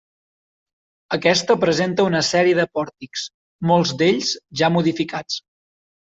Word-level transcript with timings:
Aquesta 1.17 1.55
presenta 1.63 2.05
una 2.11 2.21
sèrie 2.29 2.57
de 2.59 2.65
pòrtics, 2.77 3.25
molt 3.73 3.93
d'ells 3.99 4.31
ja 4.63 4.71
modificats. 4.79 5.37